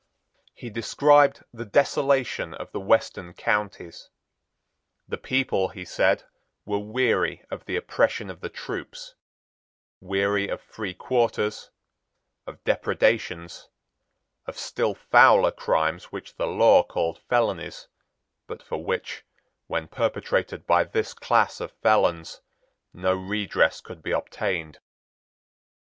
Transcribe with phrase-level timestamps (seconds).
[0.55, 4.09] He described the desolation of the western counties.
[5.07, 6.23] The people, he said,
[6.65, 9.13] were weary of the oppression of the troops,
[9.99, 11.69] weary of free quarters,
[12.47, 13.69] of depredations,
[14.47, 17.87] of still fouler crimes which the law called felonies,
[18.47, 19.23] but for which,
[19.67, 22.41] when perpetrated by this class of felons,
[22.91, 24.79] no redress could be obtained.